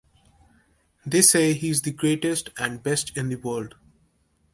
[1.05, 3.75] They say he is the greatest and best in the world.